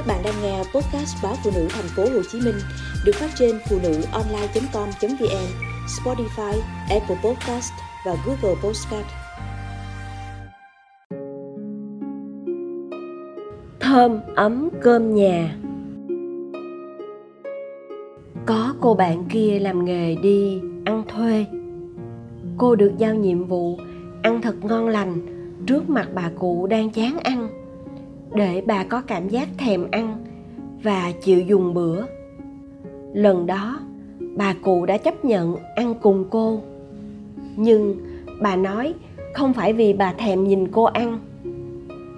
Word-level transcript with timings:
Các 0.00 0.06
bạn 0.06 0.22
đang 0.24 0.34
nghe 0.42 0.58
podcast 0.58 1.22
báo 1.22 1.34
phụ 1.44 1.50
nữ 1.54 1.66
thành 1.70 1.84
phố 1.96 2.02
Hồ 2.02 2.22
Chí 2.32 2.40
Minh 2.40 2.54
được 3.04 3.12
phát 3.14 3.30
trên 3.38 3.58
phụ 3.68 3.78
nữ 3.82 4.02
online.com.vn, 4.12 5.46
Spotify, 5.86 6.60
Apple 6.90 7.16
Podcast 7.24 7.72
và 8.06 8.16
Google 8.26 8.60
Podcast. 8.62 9.06
Thơm 13.80 14.20
ấm 14.36 14.68
cơm 14.82 15.14
nhà 15.14 15.56
Có 18.46 18.74
cô 18.80 18.94
bạn 18.94 19.24
kia 19.30 19.58
làm 19.60 19.84
nghề 19.84 20.14
đi 20.14 20.60
ăn 20.84 21.04
thuê. 21.08 21.46
Cô 22.58 22.74
được 22.74 22.92
giao 22.98 23.14
nhiệm 23.14 23.44
vụ 23.44 23.78
ăn 24.22 24.42
thật 24.42 24.64
ngon 24.64 24.88
lành 24.88 25.14
trước 25.66 25.90
mặt 25.90 26.08
bà 26.14 26.30
cụ 26.38 26.66
đang 26.66 26.90
chán 26.90 27.18
ăn 27.18 27.48
để 28.34 28.62
bà 28.66 28.84
có 28.84 29.02
cảm 29.02 29.28
giác 29.28 29.48
thèm 29.58 29.86
ăn 29.90 30.24
và 30.82 31.12
chịu 31.22 31.40
dùng 31.40 31.74
bữa. 31.74 32.04
Lần 33.14 33.46
đó, 33.46 33.80
bà 34.36 34.54
cụ 34.62 34.86
đã 34.86 34.98
chấp 34.98 35.24
nhận 35.24 35.56
ăn 35.76 35.94
cùng 36.02 36.24
cô. 36.30 36.60
Nhưng 37.56 37.96
bà 38.42 38.56
nói 38.56 38.94
không 39.34 39.52
phải 39.52 39.72
vì 39.72 39.92
bà 39.92 40.12
thèm 40.12 40.44
nhìn 40.44 40.68
cô 40.68 40.84
ăn, 40.84 41.18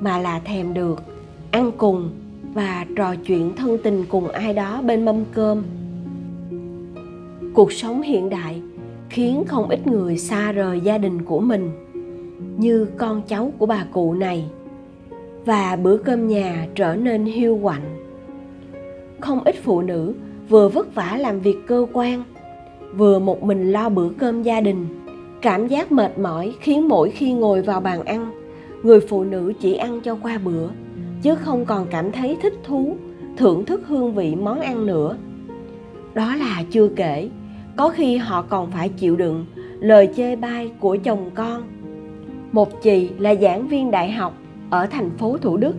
mà 0.00 0.18
là 0.18 0.38
thèm 0.38 0.74
được 0.74 1.02
ăn 1.50 1.72
cùng 1.76 2.10
và 2.54 2.86
trò 2.96 3.14
chuyện 3.14 3.52
thân 3.56 3.78
tình 3.82 4.04
cùng 4.08 4.28
ai 4.28 4.54
đó 4.54 4.82
bên 4.82 5.04
mâm 5.04 5.24
cơm. 5.34 5.62
Cuộc 7.54 7.72
sống 7.72 8.02
hiện 8.02 8.30
đại 8.30 8.62
khiến 9.08 9.44
không 9.46 9.68
ít 9.68 9.86
người 9.86 10.18
xa 10.18 10.52
rời 10.52 10.80
gia 10.80 10.98
đình 10.98 11.22
của 11.22 11.40
mình, 11.40 11.70
như 12.58 12.86
con 12.96 13.22
cháu 13.28 13.52
của 13.58 13.66
bà 13.66 13.86
cụ 13.92 14.14
này 14.14 14.44
và 15.44 15.76
bữa 15.82 15.96
cơm 15.96 16.28
nhà 16.28 16.66
trở 16.74 16.96
nên 16.96 17.24
hiu 17.24 17.58
quạnh. 17.62 17.82
Không 19.20 19.44
ít 19.44 19.54
phụ 19.62 19.82
nữ 19.82 20.14
vừa 20.48 20.68
vất 20.68 20.94
vả 20.94 21.16
làm 21.20 21.40
việc 21.40 21.56
cơ 21.66 21.86
quan, 21.92 22.24
vừa 22.96 23.18
một 23.18 23.42
mình 23.42 23.72
lo 23.72 23.88
bữa 23.88 24.08
cơm 24.08 24.42
gia 24.42 24.60
đình. 24.60 24.86
Cảm 25.42 25.68
giác 25.68 25.92
mệt 25.92 26.18
mỏi 26.18 26.54
khiến 26.60 26.88
mỗi 26.88 27.10
khi 27.10 27.32
ngồi 27.32 27.62
vào 27.62 27.80
bàn 27.80 28.04
ăn, 28.04 28.30
người 28.82 29.00
phụ 29.00 29.24
nữ 29.24 29.52
chỉ 29.60 29.74
ăn 29.74 30.00
cho 30.00 30.16
qua 30.22 30.38
bữa, 30.44 30.68
chứ 31.22 31.34
không 31.34 31.64
còn 31.64 31.86
cảm 31.90 32.12
thấy 32.12 32.36
thích 32.42 32.54
thú, 32.64 32.96
thưởng 33.36 33.64
thức 33.64 33.80
hương 33.86 34.14
vị 34.14 34.34
món 34.34 34.60
ăn 34.60 34.86
nữa. 34.86 35.16
Đó 36.14 36.36
là 36.36 36.62
chưa 36.70 36.88
kể, 36.88 37.28
có 37.76 37.88
khi 37.88 38.16
họ 38.16 38.42
còn 38.42 38.70
phải 38.70 38.88
chịu 38.88 39.16
đựng 39.16 39.46
lời 39.80 40.08
chê 40.16 40.36
bai 40.36 40.70
của 40.80 40.96
chồng 41.04 41.30
con. 41.34 41.62
Một 42.52 42.82
chị 42.82 43.10
là 43.18 43.34
giảng 43.34 43.68
viên 43.68 43.90
đại 43.90 44.10
học 44.10 44.41
ở 44.72 44.86
thành 44.86 45.10
phố 45.18 45.36
Thủ 45.38 45.56
Đức 45.56 45.74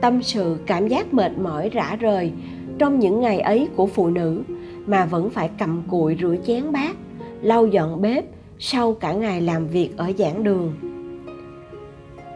tâm 0.00 0.22
sự 0.22 0.56
cảm 0.66 0.88
giác 0.88 1.14
mệt 1.14 1.38
mỏi 1.38 1.68
rã 1.68 1.96
rời 2.00 2.32
trong 2.78 2.98
những 2.98 3.20
ngày 3.20 3.40
ấy 3.40 3.68
của 3.76 3.86
phụ 3.86 4.08
nữ 4.08 4.42
mà 4.86 5.04
vẫn 5.04 5.30
phải 5.30 5.50
cầm 5.58 5.82
cụi 5.90 6.16
rửa 6.20 6.36
chén 6.46 6.72
bát, 6.72 6.96
lau 7.42 7.66
dọn 7.66 8.02
bếp 8.02 8.24
sau 8.58 8.94
cả 8.94 9.12
ngày 9.12 9.40
làm 9.40 9.66
việc 9.68 9.96
ở 9.96 10.12
giảng 10.18 10.44
đường. 10.44 10.72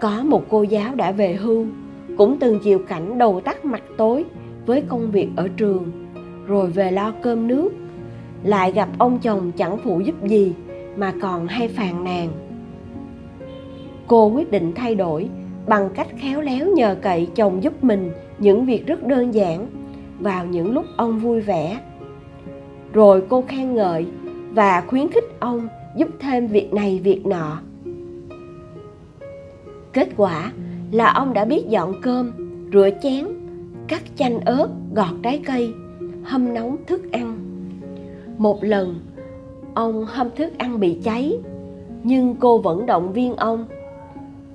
Có 0.00 0.22
một 0.24 0.44
cô 0.48 0.62
giáo 0.62 0.94
đã 0.94 1.12
về 1.12 1.34
hưu, 1.34 1.66
cũng 2.18 2.36
từng 2.38 2.60
chịu 2.60 2.78
cảnh 2.78 3.18
đầu 3.18 3.40
tắt 3.40 3.64
mặt 3.64 3.82
tối 3.96 4.24
với 4.66 4.82
công 4.88 5.10
việc 5.10 5.28
ở 5.36 5.48
trường, 5.56 5.92
rồi 6.46 6.70
về 6.70 6.90
lo 6.90 7.12
cơm 7.22 7.48
nước, 7.48 7.70
lại 8.42 8.72
gặp 8.72 8.88
ông 8.98 9.18
chồng 9.18 9.52
chẳng 9.56 9.78
phụ 9.84 10.00
giúp 10.00 10.14
gì 10.24 10.52
mà 10.96 11.12
còn 11.22 11.46
hay 11.46 11.68
phàn 11.68 12.04
nàn. 12.04 12.28
Cô 14.06 14.26
quyết 14.26 14.50
định 14.50 14.72
thay 14.74 14.94
đổi 14.94 15.28
bằng 15.66 15.90
cách 15.94 16.08
khéo 16.16 16.40
léo 16.40 16.66
nhờ 16.66 16.96
cậy 17.02 17.28
chồng 17.34 17.62
giúp 17.62 17.84
mình 17.84 18.10
những 18.38 18.66
việc 18.66 18.86
rất 18.86 19.06
đơn 19.06 19.34
giản 19.34 19.66
vào 20.20 20.46
những 20.46 20.72
lúc 20.72 20.84
ông 20.96 21.18
vui 21.18 21.40
vẻ. 21.40 21.80
Rồi 22.92 23.22
cô 23.28 23.44
khen 23.48 23.74
ngợi 23.74 24.06
và 24.50 24.84
khuyến 24.86 25.08
khích 25.08 25.24
ông 25.40 25.68
giúp 25.96 26.08
thêm 26.20 26.46
việc 26.46 26.74
này 26.74 27.00
việc 27.04 27.26
nọ. 27.26 27.60
Kết 29.92 30.08
quả 30.16 30.52
là 30.92 31.12
ông 31.12 31.32
đã 31.34 31.44
biết 31.44 31.64
dọn 31.68 32.00
cơm, 32.02 32.32
rửa 32.72 32.88
chén, 33.02 33.26
cắt 33.88 34.02
chanh 34.16 34.40
ớt, 34.40 34.68
gọt 34.94 35.14
trái 35.22 35.42
cây, 35.46 35.74
hâm 36.24 36.54
nóng 36.54 36.76
thức 36.86 37.12
ăn. 37.12 37.38
Một 38.38 38.64
lần, 38.64 38.94
ông 39.74 40.04
hâm 40.04 40.28
thức 40.36 40.58
ăn 40.58 40.80
bị 40.80 40.98
cháy, 41.04 41.38
nhưng 42.02 42.34
cô 42.34 42.58
vẫn 42.58 42.86
động 42.86 43.12
viên 43.12 43.36
ông, 43.36 43.66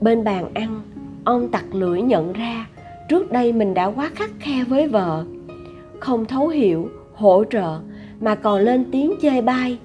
bên 0.01 0.23
bàn 0.23 0.49
ăn 0.53 0.81
ông 1.23 1.49
tặc 1.49 1.75
lưỡi 1.75 2.01
nhận 2.01 2.33
ra, 2.33 2.67
trước 3.09 3.31
đây 3.31 3.53
mình 3.53 3.73
đã 3.73 3.85
quá 3.85 4.11
khắc 4.15 4.31
khe 4.39 4.63
với 4.63 4.87
vợ. 4.87 5.25
Không 5.99 6.25
thấu 6.25 6.47
hiểu, 6.47 6.89
hỗ 7.13 7.43
trợ, 7.51 7.79
mà 8.21 8.35
còn 8.35 8.61
lên 8.61 8.85
tiếng 8.91 9.13
chê 9.21 9.41
bai. 9.41 9.77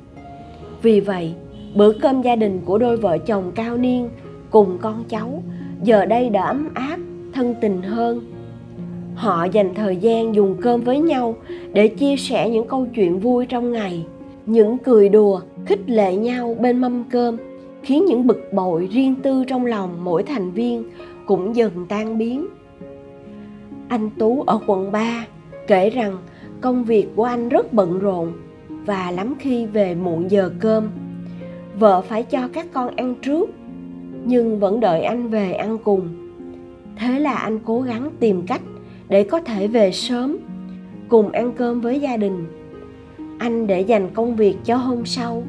Vì 0.82 1.00
vậy, 1.00 1.34
bữa 1.74 1.92
cơm 1.92 2.22
gia 2.22 2.36
đình 2.36 2.60
của 2.64 2.78
đôi 2.78 2.96
vợ 2.96 3.18
chồng 3.18 3.52
cao 3.54 3.76
niên 3.76 4.08
cùng 4.50 4.78
con 4.80 5.04
cháu 5.08 5.42
giờ 5.82 6.04
đây 6.04 6.30
đã 6.30 6.46
ấm 6.46 6.68
áp, 6.74 6.96
thân 7.32 7.54
tình 7.60 7.82
hơn. 7.82 8.20
Họ 9.14 9.44
dành 9.52 9.74
thời 9.74 9.96
gian 9.96 10.34
dùng 10.34 10.56
cơm 10.62 10.80
với 10.80 10.98
nhau 11.00 11.36
để 11.72 11.88
chia 11.88 12.16
sẻ 12.16 12.50
những 12.50 12.66
câu 12.66 12.86
chuyện 12.94 13.18
vui 13.18 13.46
trong 13.46 13.72
ngày, 13.72 14.06
những 14.46 14.78
cười 14.78 15.08
đùa, 15.08 15.40
khích 15.66 15.90
lệ 15.90 16.16
nhau 16.16 16.56
bên 16.60 16.80
mâm 16.80 17.04
cơm, 17.10 17.36
khiến 17.82 18.04
những 18.04 18.26
bực 18.26 18.52
bội 18.52 18.88
riêng 18.92 19.14
tư 19.22 19.44
trong 19.44 19.66
lòng 19.66 19.90
mỗi 20.04 20.22
thành 20.22 20.50
viên 20.50 20.84
cũng 21.26 21.56
dần 21.56 21.86
tan 21.88 22.18
biến. 22.18 22.46
Anh 23.88 24.10
Tú 24.18 24.42
ở 24.42 24.60
quận 24.66 24.92
3 24.92 25.26
kể 25.66 25.90
rằng 25.90 26.16
công 26.60 26.84
việc 26.84 27.06
của 27.16 27.24
anh 27.24 27.48
rất 27.48 27.72
bận 27.72 27.98
rộn 27.98 28.32
và 28.68 29.10
lắm 29.10 29.34
khi 29.38 29.66
về 29.66 29.94
muộn 29.94 30.30
giờ 30.30 30.50
cơm. 30.60 30.88
Vợ 31.78 32.02
phải 32.02 32.22
cho 32.22 32.48
các 32.52 32.66
con 32.72 32.96
ăn 32.96 33.14
trước, 33.22 33.50
nhưng 34.24 34.60
vẫn 34.60 34.80
đợi 34.80 35.02
anh 35.02 35.28
về 35.28 35.52
ăn 35.52 35.78
cùng. 35.78 36.08
Thế 36.96 37.18
là 37.18 37.34
anh 37.34 37.58
cố 37.58 37.80
gắng 37.80 38.10
tìm 38.20 38.46
cách 38.46 38.62
để 39.08 39.24
có 39.24 39.40
thể 39.40 39.68
về 39.68 39.92
sớm, 39.92 40.36
cùng 41.08 41.30
ăn 41.30 41.52
cơm 41.52 41.80
với 41.80 42.00
gia 42.00 42.16
đình. 42.16 42.46
Anh 43.38 43.66
để 43.66 43.80
dành 43.80 44.10
công 44.14 44.36
việc 44.36 44.56
cho 44.64 44.76
hôm 44.76 45.06
sau, 45.06 45.42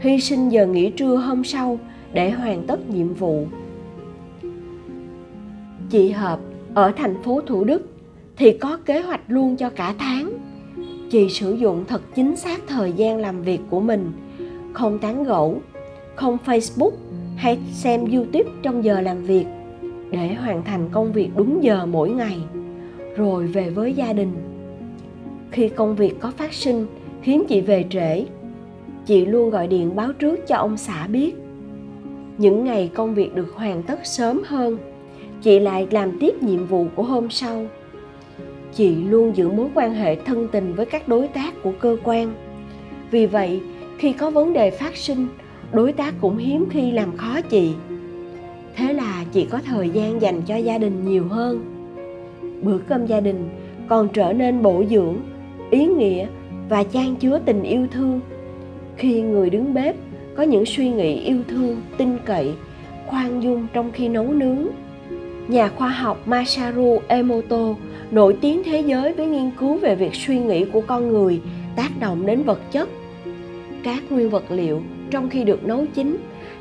hy 0.00 0.20
sinh 0.20 0.48
giờ 0.48 0.66
nghỉ 0.66 0.90
trưa 0.90 1.16
hôm 1.16 1.44
sau 1.44 1.78
để 2.12 2.30
hoàn 2.30 2.66
tất 2.66 2.90
nhiệm 2.90 3.14
vụ 3.14 3.46
chị 5.90 6.10
hợp 6.10 6.40
ở 6.74 6.92
thành 6.96 7.22
phố 7.22 7.40
thủ 7.46 7.64
đức 7.64 7.88
thì 8.36 8.52
có 8.52 8.78
kế 8.86 9.00
hoạch 9.00 9.20
luôn 9.28 9.56
cho 9.56 9.70
cả 9.70 9.94
tháng. 9.98 10.32
Chị 11.10 11.28
sử 11.28 11.52
dụng 11.52 11.84
thật 11.88 12.02
chính 12.14 12.36
xác 12.36 12.60
thời 12.66 12.92
gian 12.92 13.18
làm 13.18 13.42
việc 13.42 13.60
của 13.70 13.80
mình. 13.80 14.12
Không 14.72 14.98
tán 14.98 15.24
gẫu, 15.24 15.60
không 16.14 16.38
facebook 16.46 16.90
hay 17.36 17.58
xem 17.72 18.10
youtube 18.10 18.50
trong 18.62 18.84
giờ 18.84 19.00
làm 19.00 19.22
việc 19.22 19.46
để 20.10 20.34
hoàn 20.34 20.64
thành 20.64 20.88
công 20.92 21.12
việc 21.12 21.30
đúng 21.36 21.62
giờ 21.62 21.86
mỗi 21.86 22.10
ngày. 22.10 22.36
Rồi 23.16 23.46
về 23.46 23.70
với 23.70 23.92
gia 23.92 24.12
đình. 24.12 24.32
Khi 25.50 25.68
công 25.68 25.96
việc 25.96 26.20
có 26.20 26.30
phát 26.30 26.52
sinh, 26.52 26.86
khiến 27.22 27.44
chị 27.48 27.60
về 27.60 27.84
trễ, 27.90 28.24
chị 29.06 29.26
luôn 29.26 29.50
gọi 29.50 29.66
điện 29.66 29.96
báo 29.96 30.12
trước 30.12 30.46
cho 30.46 30.56
ông 30.56 30.76
xã 30.76 31.06
biết. 31.06 31.34
Những 32.38 32.64
ngày 32.64 32.90
công 32.94 33.14
việc 33.14 33.34
được 33.34 33.52
hoàn 33.54 33.82
tất 33.82 34.00
sớm 34.06 34.42
hơn 34.46 34.78
chị 35.46 35.58
lại 35.58 35.86
làm 35.90 36.18
tiếp 36.20 36.42
nhiệm 36.42 36.66
vụ 36.66 36.86
của 36.94 37.02
hôm 37.02 37.30
sau. 37.30 37.66
Chị 38.74 38.94
luôn 38.94 39.36
giữ 39.36 39.48
mối 39.48 39.68
quan 39.74 39.94
hệ 39.94 40.16
thân 40.16 40.48
tình 40.52 40.74
với 40.74 40.86
các 40.86 41.08
đối 41.08 41.28
tác 41.28 41.62
của 41.62 41.72
cơ 41.80 41.96
quan. 42.04 42.34
Vì 43.10 43.26
vậy, 43.26 43.60
khi 43.98 44.12
có 44.12 44.30
vấn 44.30 44.52
đề 44.52 44.70
phát 44.70 44.96
sinh, 44.96 45.26
đối 45.72 45.92
tác 45.92 46.14
cũng 46.20 46.36
hiếm 46.36 46.66
khi 46.70 46.90
làm 46.90 47.16
khó 47.16 47.40
chị. 47.40 47.72
Thế 48.76 48.92
là 48.92 49.24
chị 49.32 49.46
có 49.50 49.60
thời 49.66 49.90
gian 49.90 50.22
dành 50.22 50.42
cho 50.42 50.56
gia 50.56 50.78
đình 50.78 51.04
nhiều 51.08 51.28
hơn. 51.28 51.64
Bữa 52.62 52.78
cơm 52.78 53.06
gia 53.06 53.20
đình 53.20 53.48
còn 53.88 54.08
trở 54.08 54.32
nên 54.32 54.62
bổ 54.62 54.84
dưỡng, 54.90 55.16
ý 55.70 55.86
nghĩa 55.86 56.26
và 56.68 56.84
chan 56.84 57.16
chứa 57.16 57.40
tình 57.44 57.62
yêu 57.62 57.86
thương. 57.90 58.20
Khi 58.96 59.20
người 59.20 59.50
đứng 59.50 59.74
bếp 59.74 59.96
có 60.36 60.42
những 60.42 60.66
suy 60.66 60.88
nghĩ 60.88 61.20
yêu 61.20 61.38
thương, 61.48 61.76
tin 61.96 62.18
cậy, 62.24 62.52
khoan 63.06 63.42
dung 63.42 63.66
trong 63.72 63.90
khi 63.92 64.08
nấu 64.08 64.32
nướng 64.32 64.66
nhà 65.48 65.68
khoa 65.68 65.88
học 65.88 66.28
Masaru 66.28 67.00
Emoto 67.08 67.74
nổi 68.10 68.36
tiếng 68.40 68.62
thế 68.64 68.80
giới 68.80 69.12
với 69.12 69.26
nghiên 69.26 69.50
cứu 69.50 69.78
về 69.78 69.94
việc 69.94 70.14
suy 70.14 70.38
nghĩ 70.38 70.64
của 70.64 70.80
con 70.80 71.08
người 71.08 71.40
tác 71.76 71.90
động 72.00 72.26
đến 72.26 72.42
vật 72.42 72.60
chất. 72.72 72.88
Các 73.82 74.02
nguyên 74.10 74.30
vật 74.30 74.44
liệu 74.50 74.82
trong 75.10 75.30
khi 75.30 75.44
được 75.44 75.64
nấu 75.64 75.86
chín 75.94 76.16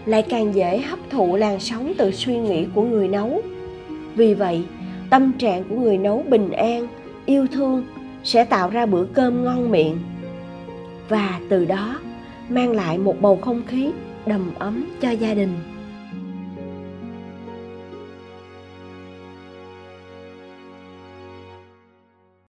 lại 0.06 0.22
càng 0.22 0.56
dễ 0.56 0.78
hấp 0.78 1.00
thụ 1.10 1.36
làn 1.36 1.60
sóng 1.60 1.94
từ 1.98 2.12
suy 2.12 2.38
nghĩ 2.38 2.66
của 2.76 2.84
người 2.84 3.08
nấu. 3.08 3.42
Vì 4.16 4.34
vậy, 4.34 4.64
tâm 5.10 5.32
trạng 5.32 5.64
của 5.64 5.76
người 5.76 5.98
nấu 5.98 6.24
bình 6.30 6.52
an, 6.52 6.88
yêu 7.26 7.48
thương 7.48 7.86
sẽ 8.24 8.46
tạo 8.46 8.70
ra 8.70 8.86
bữa 8.86 9.06
cơm 9.06 9.44
ngon 9.44 9.72
miệng. 9.72 9.98
Và 11.10 11.40
từ 11.50 11.66
đó 11.66 12.00
mang 12.50 12.72
lại 12.72 12.98
một 12.98 13.22
bầu 13.22 13.40
không 13.42 13.62
khí 13.68 13.92
đầm 14.26 14.52
ấm 14.60 14.86
cho 15.02 15.10
gia 15.10 15.34
đình. 15.34 15.54